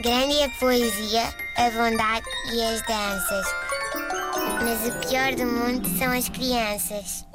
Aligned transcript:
Grande 0.00 0.34
é 0.38 0.44
a 0.44 0.48
poesia, 0.60 1.22
a 1.56 1.70
bondade 1.70 2.26
e 2.52 2.62
as 2.62 2.82
danças. 2.82 3.46
Mas 4.62 4.86
o 4.88 5.08
pior 5.08 5.34
do 5.34 5.44
mundo 5.46 5.88
são 5.98 6.12
as 6.12 6.28
crianças. 6.28 7.26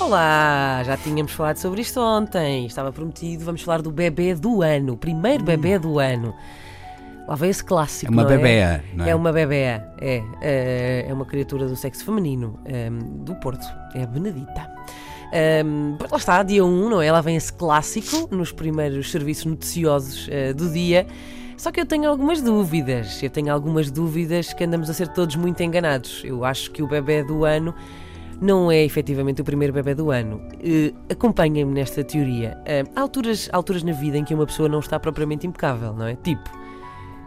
Olá, 0.00 0.82
já 0.84 0.96
tínhamos 0.96 1.32
falado 1.32 1.56
sobre 1.56 1.80
isto 1.80 2.00
ontem. 2.00 2.66
Estava 2.66 2.92
prometido, 2.92 3.44
vamos 3.44 3.62
falar 3.62 3.82
do 3.82 3.90
bebê 3.90 4.34
do 4.34 4.62
ano, 4.62 4.94
o 4.94 4.96
primeiro 4.96 5.44
bebê 5.44 5.78
do 5.78 5.98
ano. 5.98 6.34
Lá 7.26 7.34
vem 7.34 7.50
esse 7.50 7.64
clássico. 7.64 8.12
É 8.12 8.14
uma 8.14 8.22
não 8.22 8.28
bebéa, 8.30 8.84
não 8.94 9.04
é? 9.04 9.10
É 9.10 9.14
uma 9.14 9.32
bebé, 9.32 9.84
é. 10.00 10.22
eh, 10.40 11.06
É 11.08 11.12
uma 11.12 11.24
criatura 11.24 11.66
do 11.66 11.74
sexo 11.74 12.04
feminino, 12.04 12.60
eh, 12.64 12.88
do 12.90 13.34
Porto. 13.36 13.66
É 13.94 14.04
a 14.04 14.06
Benedita. 14.06 14.75
Um, 15.32 15.96
lá 16.10 16.16
está, 16.16 16.42
dia 16.42 16.64
1, 16.64 16.88
não 16.88 17.02
é? 17.02 17.10
Lá 17.10 17.20
vem 17.20 17.36
esse 17.36 17.52
clássico 17.52 18.34
nos 18.34 18.52
primeiros 18.52 19.10
serviços 19.10 19.44
noticiosos 19.44 20.28
eh, 20.30 20.52
do 20.52 20.70
dia. 20.70 21.06
Só 21.56 21.72
que 21.72 21.80
eu 21.80 21.86
tenho 21.86 22.08
algumas 22.08 22.40
dúvidas. 22.42 23.22
Eu 23.22 23.30
tenho 23.30 23.52
algumas 23.52 23.90
dúvidas 23.90 24.52
que 24.52 24.64
andamos 24.64 24.90
a 24.90 24.94
ser 24.94 25.08
todos 25.08 25.36
muito 25.36 25.62
enganados. 25.62 26.22
Eu 26.24 26.44
acho 26.44 26.70
que 26.70 26.82
o 26.82 26.86
bebê 26.86 27.24
do 27.24 27.44
ano 27.44 27.74
não 28.40 28.70
é 28.70 28.84
efetivamente 28.84 29.40
o 29.40 29.44
primeiro 29.44 29.72
bebê 29.72 29.94
do 29.94 30.10
ano. 30.10 30.40
Eh, 30.62 30.92
Acompanhem-me 31.10 31.72
nesta 31.72 32.04
teoria. 32.04 32.58
Eh, 32.64 32.84
há 32.94 33.00
alturas, 33.00 33.48
há 33.52 33.56
alturas 33.56 33.82
na 33.82 33.92
vida 33.92 34.18
em 34.18 34.24
que 34.24 34.34
uma 34.34 34.46
pessoa 34.46 34.68
não 34.68 34.80
está 34.80 35.00
propriamente 35.00 35.46
impecável, 35.46 35.92
não 35.92 36.06
é? 36.06 36.16
Tipo, 36.16 36.48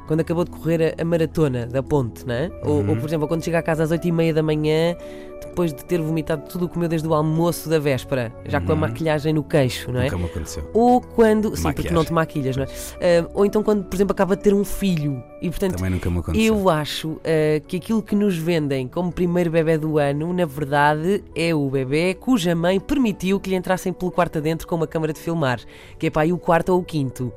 quando 0.09 0.21
acabou 0.21 0.43
de 0.43 0.49
correr 0.49 0.95
a, 0.97 1.03
a 1.03 1.05
maratona 1.05 1.67
da 1.67 1.83
ponte, 1.83 2.25
não 2.25 2.33
é? 2.33 2.49
Ou, 2.63 2.77
ou, 2.77 2.95
por 2.95 3.07
exemplo, 3.07 3.27
quando 3.27 3.43
chega 3.43 3.59
a 3.59 3.61
casa 3.61 3.83
às 3.83 3.91
8 3.91 4.07
e 4.07 4.11
meia 4.11 4.33
da 4.33 4.41
manhã, 4.41 4.95
depois 5.39 5.71
de 5.71 5.85
ter 5.85 6.01
vomitado 6.01 6.49
tudo 6.49 6.65
o 6.65 6.67
que 6.67 6.73
comeu 6.73 6.89
desde 6.89 7.07
o 7.07 7.13
almoço 7.13 7.69
da 7.69 7.77
véspera, 7.77 8.33
já 8.43 8.59
com 8.59 8.71
a 8.71 8.75
maquilhagem 8.75 9.33
no 9.33 9.43
queixo, 9.43 9.91
não 9.91 9.99
é? 9.99 10.05
Nunca 10.05 10.17
me 10.17 10.25
aconteceu. 10.25 10.67
Ou 10.73 10.99
quando. 10.99 11.55
Sim, 11.55 11.71
porque 11.71 11.91
não 11.91 12.03
te 12.03 12.11
maquilhas, 12.11 12.57
não 12.57 12.63
é? 12.63 12.67
Ah, 12.67 13.29
ou 13.35 13.45
então 13.45 13.61
quando, 13.61 13.83
por 13.83 13.95
exemplo, 13.95 14.11
acaba 14.11 14.35
de 14.35 14.41
ter 14.41 14.51
um 14.51 14.65
filho 14.65 15.23
e, 15.39 15.47
portanto, 15.47 15.75
Também 15.75 15.91
nunca 15.91 16.09
me 16.09 16.17
aconteceu. 16.17 16.55
eu 16.55 16.69
acho 16.71 17.21
ah, 17.23 17.59
que 17.67 17.77
aquilo 17.77 18.01
que 18.01 18.15
nos 18.15 18.35
vendem 18.35 18.87
como 18.87 19.11
primeiro 19.11 19.51
bebê 19.51 19.77
do 19.77 19.99
ano, 19.99 20.33
na 20.33 20.45
verdade, 20.47 21.23
é 21.35 21.53
o 21.53 21.69
bebê 21.69 22.15
cuja 22.15 22.55
mãe 22.55 22.79
permitiu 22.79 23.39
que 23.39 23.51
lhe 23.51 23.55
entrassem 23.55 23.93
pelo 23.93 24.11
quarto 24.11 24.39
adentro 24.39 24.67
com 24.67 24.75
uma 24.75 24.87
câmara 24.87 25.13
de 25.13 25.19
filmar, 25.19 25.59
que 25.99 26.07
é 26.07 26.09
para 26.09 26.23
aí 26.23 26.33
o 26.33 26.39
quarto 26.39 26.69
ou 26.69 26.79
o 26.79 26.83
quinto. 26.83 27.31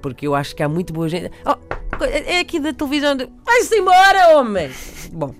Porque 0.00 0.28
eu 0.28 0.34
acho 0.36 0.54
que 0.54 0.62
há 0.62 0.68
muito 0.68 0.92
boa 0.92 1.08
gente. 1.08 1.32
Oh, 1.44 1.73
é 2.02 2.38
aqui 2.40 2.58
da 2.60 2.72
televisão. 2.72 3.16
de- 3.16 3.28
Vai-se 3.44 3.74
embora, 3.76 4.38
homem! 4.38 4.70
Bom. 5.12 5.34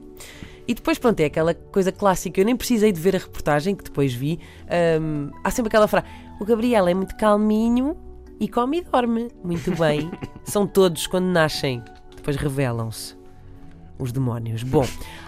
E 0.67 0.75
depois, 0.75 0.99
pronto, 0.99 1.21
é 1.21 1.27
aquela 1.27 1.53
coisa 1.55 1.93
clássica. 1.93 2.41
Eu 2.41 2.45
nem 2.45 2.57
precisei 2.57 2.91
de 2.91 3.01
ver 3.01 3.15
a 3.17 3.19
reportagem 3.19 3.75
que 3.75 3.85
depois 3.85 4.15
vi. 4.15 4.41
Ahm, 4.69 5.31
há 5.43 5.51
sempre 5.51 5.69
aquela 5.69 5.87
frase: 5.87 6.07
o 6.41 6.45
Gabriel 6.45 6.89
é 6.89 6.95
muito 6.95 7.15
calminho 7.17 7.97
e 8.41 8.49
come 8.49 8.79
e 8.79 8.83
dorme. 8.85 9.29
Muito 9.43 9.71
bem. 9.77 10.11
São 10.45 10.67
todos 10.67 11.07
quando 11.07 11.27
nascem. 11.27 11.83
Depois 12.17 12.37
revelam-se. 12.37 13.15
Os 13.99 14.11
demónios. 14.11 14.63
Bom. 14.63 14.87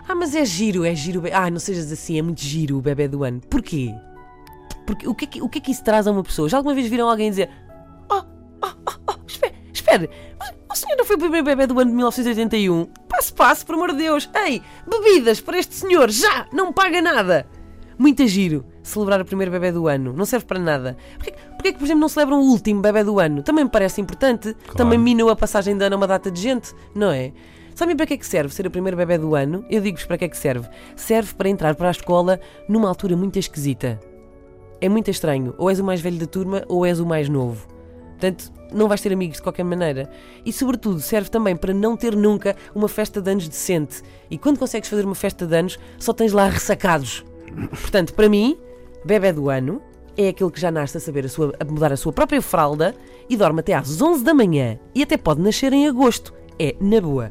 Ah, 0.09 0.15
mas 0.15 0.35
é 0.35 0.45
giro, 0.45 0.85
é 0.85 0.95
giro. 0.95 1.23
Ah, 1.33 1.51
não 1.51 1.59
sejas 1.61 1.93
assim, 1.93 2.19
é 2.19 2.23
muito 2.23 2.41
giro 2.41 2.79
o 2.79 2.81
bebê 2.81 3.07
do 3.07 3.23
ano. 3.23 3.41
Porquê? 3.49 3.95
Porque 4.87 5.07
o 5.07 5.15
que, 5.15 5.25
é 5.25 5.29
que, 5.29 5.43
o 5.43 5.49
que 5.49 5.59
é 5.59 5.61
que 5.61 5.71
isso 5.71 5.85
traz 5.85 6.07
a 6.07 6.11
uma 6.13 6.23
pessoa? 6.23 6.49
Já 6.49 6.57
alguma 6.57 6.75
vez 6.75 6.87
viram 6.89 7.09
alguém 7.09 7.29
dizer: 7.31 7.51
Oh, 8.11 8.23
oh, 8.63 8.69
oh, 8.87 8.93
oh, 9.09 9.15
mas 9.87 10.03
o 10.03 10.66
senhor 10.87 10.97
não 10.97 11.05
foi 11.05 11.17
o 11.17 11.19
primeiro 11.19 11.45
bebê 11.45 11.67
do 11.67 11.79
ano 11.79 11.91
de 11.91 11.97
1981? 11.97 12.87
Passe, 13.09 13.33
passe, 13.33 13.65
por 13.65 13.75
amor 13.75 13.91
de 13.91 13.99
Deus. 13.99 14.31
Ei, 14.35 14.63
bebidas 14.89 15.41
para 15.41 15.59
este 15.59 15.75
senhor, 15.75 16.11
já, 16.11 16.47
não 16.53 16.73
paga 16.73 17.03
nada. 17.03 17.47
Muito 17.99 18.27
giro 18.27 18.65
celebrar 18.83 19.21
o 19.21 19.25
primeiro 19.25 19.51
bebê 19.51 19.73
do 19.73 19.89
ano, 19.89 20.13
não 20.13 20.25
serve 20.25 20.47
para 20.47 20.61
nada. 20.61 20.97
Porquê, 21.17 21.33
porquê 21.33 21.73
que, 21.73 21.79
por 21.79 21.85
exemplo, 21.85 22.01
não 22.01 22.09
celebram 22.09 22.41
o 22.41 22.45
último 22.45 22.81
bebê 22.81 23.03
do 23.03 23.19
ano? 23.19 23.43
Também 23.43 23.65
me 23.65 23.71
parece 23.71 24.01
importante. 24.01 24.55
Também 24.77 24.99
minou 24.99 25.29
a 25.29 25.35
passagem 25.35 25.77
de 25.77 25.85
ano 25.85 25.97
a 25.97 25.99
uma 25.99 26.07
data 26.07 26.31
de 26.31 26.41
gente, 26.41 26.73
não 26.95 27.11
é? 27.11 27.33
Sabem 27.75 27.97
para 27.97 28.07
que 28.07 28.15
é 28.15 28.17
que 28.17 28.27
serve 28.27 28.55
ser 28.55 28.67
o 28.67 28.71
primeiro 28.71 28.97
bebê 28.97 29.19
do 29.19 29.35
ano? 29.35 29.65
Eu 29.69 29.83
digo-vos 29.83 30.07
para 30.07 30.17
que 30.17 30.25
é 30.27 30.29
que 30.29 30.37
serve. 30.37 30.69
Serve 30.95 31.35
para 31.35 31.49
entrar 31.49 31.75
para 31.75 31.89
a 31.89 31.91
escola 31.91 32.39
numa 32.69 32.89
altura 32.89 33.17
muito 33.17 33.39
esquisita. 33.39 33.99
É 34.81 34.89
muito 34.89 35.11
estranho. 35.11 35.55
Ou 35.59 35.69
és 35.69 35.81
o 35.81 35.85
mais 35.85 36.01
velho 36.01 36.19
da 36.19 36.27
turma 36.27 36.63
ou 36.69 36.87
és 36.87 37.01
o 37.01 37.07
mais 37.07 37.29
novo. 37.29 37.76
Portanto, 38.19 38.51
não 38.73 38.89
vais 38.89 39.01
ter 39.01 39.13
amigos 39.13 39.37
de 39.37 39.43
qualquer 39.43 39.63
maneira. 39.63 40.11
E, 40.45 40.53
sobretudo, 40.53 41.01
serve 41.01 41.29
também 41.29 41.55
para 41.55 41.75
não 41.75 41.97
ter 41.97 42.17
nunca 42.17 42.57
uma 42.75 42.89
festa 42.89 43.21
de 43.21 43.31
anos 43.31 43.47
decente. 43.47 44.03
E 44.31 44.39
quando 44.39 44.59
consegues 44.59 44.89
fazer 44.89 45.05
uma 45.05 45.15
festa 45.15 45.47
de 45.47 45.55
anos, 45.55 45.79
só 45.99 46.13
tens 46.13 46.33
lá 46.33 46.49
ressacados. 46.49 47.25
Portanto, 47.71 48.15
para 48.15 48.29
mim, 48.29 48.59
bebê 49.05 49.33
do 49.33 49.51
ano 49.51 49.83
é 50.17 50.29
aquele 50.29 50.51
que 50.51 50.61
já 50.61 50.71
nasce 50.71 50.97
a 50.97 51.01
saber 51.01 51.27
a, 51.27 51.29
sua, 51.29 51.53
a 51.61 51.65
mudar 51.65 51.93
a 51.93 51.97
sua 51.97 52.13
própria 52.13 52.41
fralda 52.41 52.97
e 53.29 53.37
dorme 53.37 53.61
até 53.61 53.75
às 53.75 54.01
11 54.01 54.25
da 54.25 54.33
manhã. 54.33 54.79
E 54.95 55.03
até 55.03 55.17
pode 55.17 55.43
nascer 55.43 55.73
em 55.73 55.87
agosto. 55.87 56.33
É 56.59 56.75
na 56.81 57.01
boa. 57.03 57.31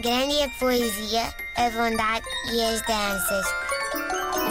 Grande 0.00 0.42
a 0.42 0.48
poesia, 0.58 1.22
a 1.56 1.70
bondade 1.70 2.24
e 2.50 2.62
as 2.62 2.80
danças. 2.86 3.46